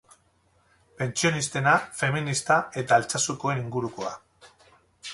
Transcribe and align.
Pentsionistena, 1.01 1.75
feminista 2.01 2.59
eta 2.85 3.01
Altsasukoen 3.01 3.65
ingurukoa. 3.69 4.15